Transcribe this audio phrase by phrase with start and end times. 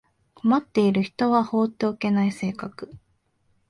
[0.33, 2.91] 困っている人は放っておけない性格